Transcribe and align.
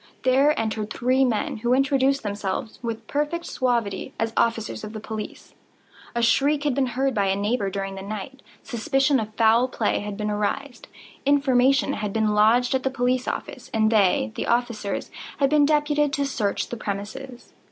There 0.23 0.59
entered 0.59 0.89
three 0.91 1.23
men, 1.23 1.57
who 1.57 1.75
introduced 1.75 2.23
themselves, 2.23 2.79
with 2.81 3.05
perfect 3.05 3.45
suavity, 3.45 4.15
as 4.19 4.33
officers 4.35 4.83
of 4.83 4.93
the 4.93 4.99
police. 4.99 5.53
A 6.15 6.23
shriek 6.23 6.63
had 6.63 6.73
been 6.73 6.87
heard 6.97 7.13
by 7.13 7.27
a 7.27 7.35
neighbour 7.35 7.69
during 7.69 7.93
the 7.93 8.01
night; 8.01 8.41
suspicion 8.63 9.19
of 9.19 9.35
foul 9.35 9.67
play 9.67 9.99
had 9.99 10.17
been 10.17 10.31
aroused; 10.31 10.87
information 11.23 11.93
had 11.93 12.13
been 12.13 12.29
lodged 12.33 12.73
at 12.73 12.81
the 12.81 12.89
police 12.89 13.27
office, 13.27 13.69
and 13.75 13.91
they 13.91 14.31
(the 14.33 14.47
officers) 14.47 15.11
had 15.37 15.51
been 15.51 15.67
deputed 15.67 16.11
to 16.13 16.25
search 16.25 16.69
the 16.69 16.77
premises. 16.77 17.53